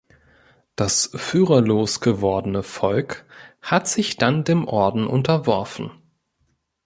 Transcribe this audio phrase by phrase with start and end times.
[0.75, 3.23] Das führerlos gewordene Volk
[3.61, 5.91] hat sich dann dem Orden unterworfen.